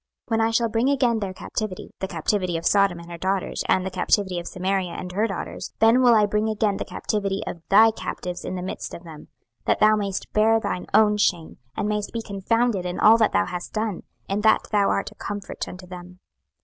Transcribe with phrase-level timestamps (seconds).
[0.31, 3.63] 26:016:053 When I shall bring again their captivity, the captivity of Sodom and her daughters,
[3.69, 7.43] and the captivity of Samaria and her daughters, then will I bring again the captivity
[7.45, 9.27] of thy captives in the midst of them:
[9.67, 13.31] 26:016:054 That thou mayest bear thine own shame, and mayest be confounded in all that
[13.31, 16.17] thou hast done, in that thou art a comfort unto them.